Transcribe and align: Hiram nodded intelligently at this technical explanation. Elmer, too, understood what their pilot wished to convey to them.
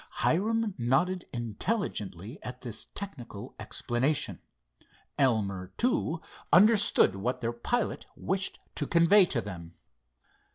Hiram 0.25 0.73
nodded 0.79 1.27
intelligently 1.31 2.41
at 2.41 2.61
this 2.61 2.85
technical 2.95 3.55
explanation. 3.59 4.41
Elmer, 5.19 5.73
too, 5.77 6.19
understood 6.51 7.15
what 7.15 7.39
their 7.41 7.53
pilot 7.53 8.07
wished 8.15 8.57
to 8.73 8.87
convey 8.87 9.25
to 9.25 9.41
them. 9.41 9.75